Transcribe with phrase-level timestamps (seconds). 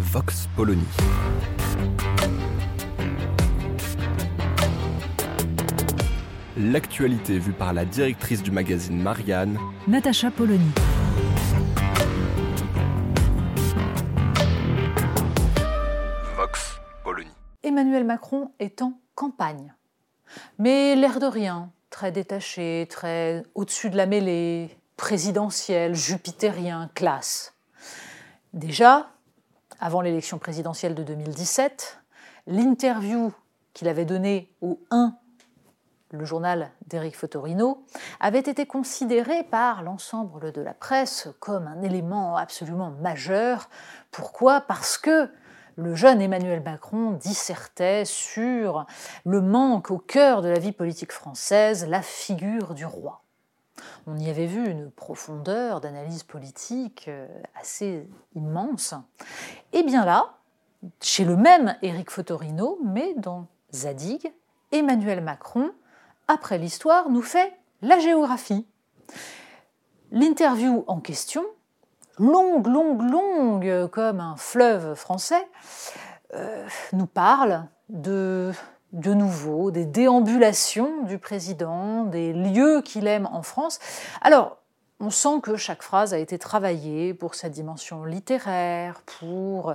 [0.00, 0.82] Vox Polony.
[6.56, 10.70] L'actualité vue par la directrice du magazine Marianne, Natacha Polony.
[16.34, 17.28] Vox Polony.
[17.62, 19.74] Emmanuel Macron est en campagne.
[20.58, 27.52] Mais l'air de rien, très détaché, très au-dessus de la mêlée, présidentiel, jupitérien, classe.
[28.54, 29.10] Déjà,
[29.80, 32.02] avant l'élection présidentielle de 2017,
[32.46, 33.32] l'interview
[33.72, 35.14] qu'il avait donnée au 1,
[36.12, 37.84] le journal d'Éric Fotorino,
[38.20, 43.70] avait été considérée par l'ensemble de la presse comme un élément absolument majeur.
[44.10, 44.60] Pourquoi?
[44.60, 45.30] Parce que
[45.76, 48.86] le jeune Emmanuel Macron dissertait sur
[49.24, 53.22] le manque au cœur de la vie politique française, la figure du roi.
[54.06, 57.26] On y avait vu une profondeur d'analyse politique euh,
[57.60, 58.94] assez immense.
[59.72, 60.34] Et bien là,
[61.00, 64.32] chez le même Éric Fotorino, mais dans Zadig,
[64.72, 65.70] Emmanuel Macron,
[66.28, 68.66] après l'histoire, nous fait la géographie.
[70.12, 71.44] L'interview en question
[72.18, 75.48] longue, longue, longue, comme un fleuve français,
[76.34, 78.52] euh, nous parle de,
[78.92, 83.78] de nouveau des déambulations du président, des lieux qu'il aime en France.
[84.20, 84.56] Alors,
[85.02, 89.74] on sent que chaque phrase a été travaillée pour sa dimension littéraire, pour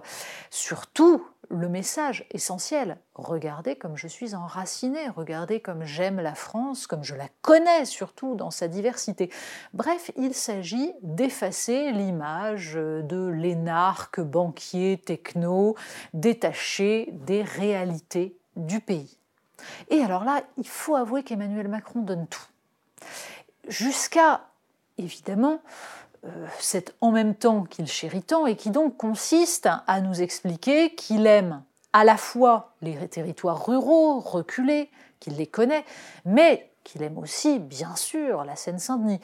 [0.52, 2.97] surtout le message essentiel.
[3.16, 8.35] Regardez comme je suis enraciné, regardez comme j'aime la France, comme je la connais surtout
[8.35, 9.31] dans sa diversité.
[9.73, 15.75] Bref, il s'agit d'effacer l'image de l'énarque banquier techno
[16.13, 19.17] détaché des réalités du pays.
[19.89, 22.45] Et alors là, il faut avouer qu'Emmanuel Macron donne tout.
[23.67, 24.41] Jusqu'à
[24.97, 25.59] évidemment,
[26.25, 30.95] euh, c'est en même temps qu'il chérit tant et qui donc consiste à nous expliquer
[30.95, 34.89] qu'il aime à la fois les territoires ruraux, reculés,
[35.19, 35.85] qu'il les connaît,
[36.25, 39.19] mais qu'il aime aussi, bien sûr, la Seine-Saint-Denis.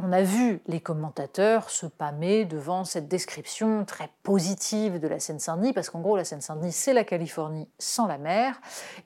[0.00, 5.72] On a vu les commentateurs se pâmer devant cette description très positive de la Seine-Saint-Denis,
[5.72, 8.60] parce qu'en gros, la Seine-Saint-Denis, c'est la Californie sans la mer,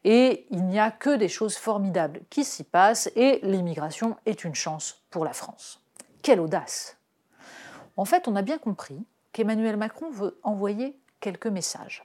[0.05, 4.55] et il n'y a que des choses formidables qui s'y passent, et l'immigration est une
[4.55, 5.81] chance pour la France.
[6.23, 6.99] Quelle audace
[7.97, 12.05] En fait, on a bien compris qu'Emmanuel Macron veut envoyer quelques messages.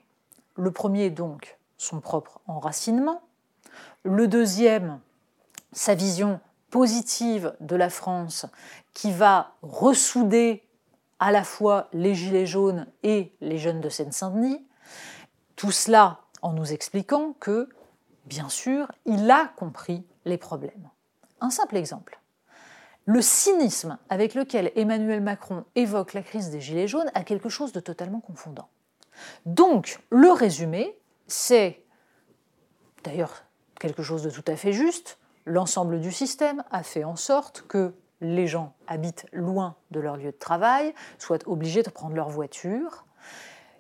[0.56, 3.22] Le premier, donc, son propre enracinement.
[4.04, 5.02] Le deuxième,
[5.74, 6.40] sa vision
[6.70, 8.46] positive de la France
[8.94, 10.64] qui va ressouder
[11.20, 14.66] à la fois les Gilets jaunes et les jeunes de Seine-Saint-Denis.
[15.56, 17.70] Tout cela en nous expliquant que,
[18.26, 20.90] bien sûr, il a compris les problèmes.
[21.42, 22.20] Un simple exemple.
[23.06, 27.72] Le cynisme avec lequel Emmanuel Macron évoque la crise des Gilets jaunes a quelque chose
[27.72, 28.68] de totalement confondant.
[29.46, 30.98] Donc, le résumé,
[31.28, 31.84] c'est
[33.04, 33.44] d'ailleurs
[33.80, 35.18] quelque chose de tout à fait juste.
[35.48, 40.32] L'ensemble du système a fait en sorte que les gens habitent loin de leur lieu
[40.32, 43.06] de travail, soient obligés de prendre leur voiture.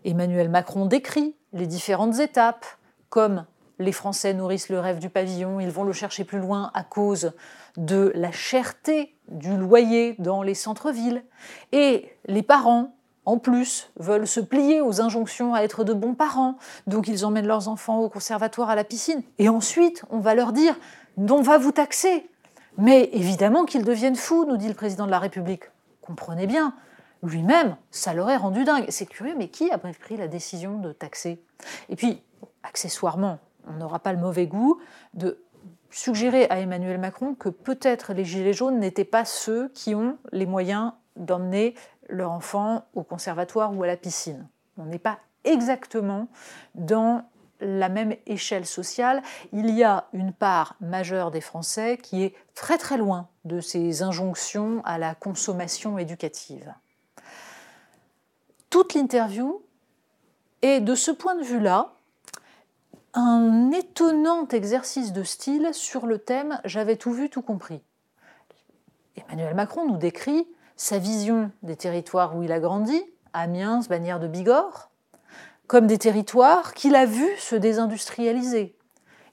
[0.06, 2.66] Emmanuel Macron décrit les différentes étapes,
[3.09, 3.45] comme
[3.79, 7.33] les Français nourrissent le rêve du pavillon, ils vont le chercher plus loin à cause
[7.75, 11.25] de la cherté du loyer dans les centres-villes.
[11.73, 12.97] Et les parents,
[13.27, 16.55] en plus, veulent se plier aux injonctions à être de bons parents,
[16.88, 19.21] donc ils emmènent leurs enfants au conservatoire, à la piscine.
[19.38, 20.79] Et ensuite, on va leur dire
[21.17, 22.29] on va vous taxer.
[22.77, 25.63] Mais évidemment qu'ils deviennent fous, nous dit le président de la République.
[26.01, 26.73] Comprenez bien,
[27.21, 28.85] lui-même, ça l'aurait rendu dingue.
[28.88, 31.44] C'est curieux, mais qui a pris la décision de taxer?
[31.89, 32.23] Et puis,
[32.63, 34.80] accessoirement, on n'aura pas le mauvais goût
[35.15, 35.44] de
[35.89, 40.45] suggérer à Emmanuel Macron que peut-être les Gilets jaunes n'étaient pas ceux qui ont les
[40.45, 41.75] moyens d'emmener
[42.09, 44.48] leur enfant au conservatoire ou à la piscine.
[44.77, 46.27] On n'est pas exactement
[46.75, 47.24] dans
[47.59, 49.21] la même échelle sociale.
[49.51, 54.04] Il y a une part majeure des Français qui est très très loin de ces
[54.04, 56.74] injonctions à la consommation éducative.
[58.69, 59.62] Toute l'interview
[60.62, 61.94] est de ce point de vue-là
[63.13, 67.81] un étonnant exercice de style sur le thème J'avais tout vu, tout compris.
[69.15, 73.03] Emmanuel Macron nous décrit sa vision des territoires où il a grandi,
[73.33, 74.89] Amiens, Bagnères de Bigorre,
[75.65, 78.75] comme des territoires qu'il a vus se désindustrialiser.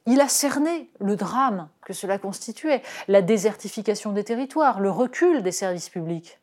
[0.06, 5.52] Il a cerné le drame que cela constituait, la désertification des territoires, le recul des
[5.52, 6.41] services publics.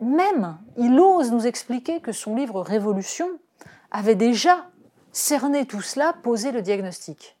[0.00, 3.28] Même, il ose nous expliquer que son livre Révolution
[3.90, 4.66] avait déjà
[5.12, 7.38] cerné tout cela, posé le diagnostic.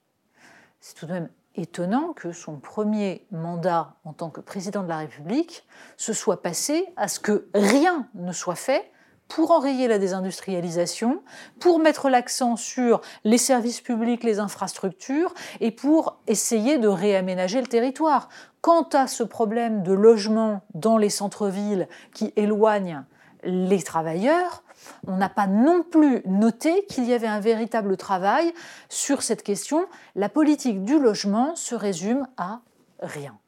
[0.80, 4.98] C'est tout de même étonnant que son premier mandat en tant que président de la
[4.98, 5.66] République
[5.96, 8.90] se soit passé à ce que rien ne soit fait
[9.28, 11.22] pour enrayer la désindustrialisation,
[11.58, 17.66] pour mettre l'accent sur les services publics, les infrastructures et pour essayer de réaménager le
[17.66, 18.28] territoire.
[18.60, 23.04] Quant à ce problème de logement dans les centres-villes qui éloigne
[23.42, 24.62] les travailleurs,
[25.06, 28.52] on n'a pas non plus noté qu'il y avait un véritable travail
[28.88, 29.86] sur cette question.
[30.14, 32.60] La politique du logement se résume à
[33.00, 33.38] rien.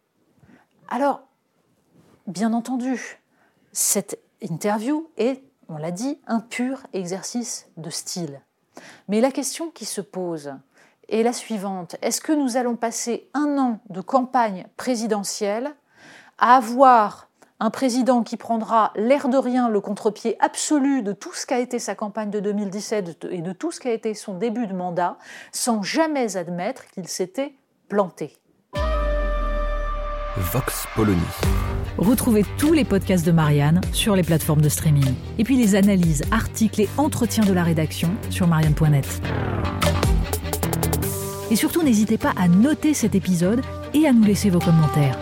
[0.88, 1.22] Alors,
[2.26, 3.20] bien entendu,
[3.72, 8.40] cette interview est, on l'a dit, un pur exercice de style.
[9.08, 10.54] Mais la question qui se pose
[11.08, 11.96] est la suivante.
[12.02, 15.74] Est-ce que nous allons passer un an de campagne présidentielle
[16.38, 17.27] à avoir
[17.60, 21.78] un président qui prendra l'air de rien le contre-pied absolu de tout ce qu'a été
[21.78, 25.18] sa campagne de 2017 et de tout ce qu'a été son début de mandat,
[25.52, 27.54] sans jamais admettre qu'il s'était
[27.88, 28.36] planté.
[30.36, 31.18] Vox Polony.
[31.96, 35.14] Retrouvez tous les podcasts de Marianne sur les plateformes de streaming.
[35.38, 39.20] Et puis les analyses, articles et entretiens de la rédaction sur marianne.net.
[41.50, 43.62] Et surtout, n'hésitez pas à noter cet épisode
[43.94, 45.18] et à nous laisser vos commentaires.